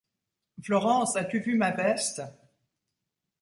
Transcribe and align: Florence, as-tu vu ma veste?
Florence, 0.63 1.15
as-tu 1.15 1.41
vu 1.41 1.53
ma 1.57 1.69
veste? 1.69 2.23